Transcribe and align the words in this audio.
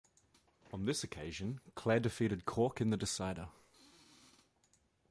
On 0.73 0.85
this 0.85 1.03
occasion 1.03 1.59
Clare 1.75 1.99
defeated 1.99 2.43
Cork 2.47 2.81
in 2.81 2.89
the 2.89 2.97
decider. 2.97 3.49